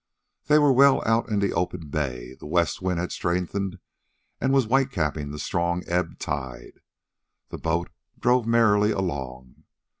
[0.47, 2.33] They were well out in the open bay.
[2.33, 3.77] The west wind had strengthened
[4.39, 6.81] and was whitecapping the strong ebb tide.
[7.49, 9.65] The boat drove merrily along.